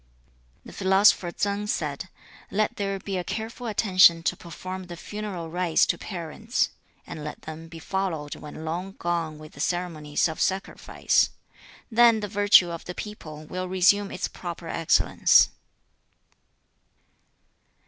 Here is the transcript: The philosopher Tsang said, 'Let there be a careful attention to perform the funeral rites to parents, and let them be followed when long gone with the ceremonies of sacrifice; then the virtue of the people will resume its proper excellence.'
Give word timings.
The 0.65 0.73
philosopher 0.73 1.29
Tsang 1.31 1.67
said, 1.67 2.09
'Let 2.49 2.77
there 2.77 2.97
be 2.97 3.17
a 3.17 3.23
careful 3.23 3.67
attention 3.67 4.23
to 4.23 4.35
perform 4.35 4.85
the 4.85 4.97
funeral 4.97 5.51
rites 5.51 5.85
to 5.85 5.97
parents, 5.99 6.71
and 7.05 7.23
let 7.23 7.43
them 7.43 7.67
be 7.67 7.77
followed 7.77 8.35
when 8.35 8.65
long 8.65 8.93
gone 8.93 9.37
with 9.37 9.51
the 9.53 9.59
ceremonies 9.59 10.27
of 10.27 10.41
sacrifice; 10.41 11.29
then 11.91 12.19
the 12.21 12.27
virtue 12.27 12.71
of 12.71 12.85
the 12.85 12.95
people 12.95 13.45
will 13.45 13.67
resume 13.69 14.09
its 14.09 14.27
proper 14.27 14.67
excellence.' 14.67 15.49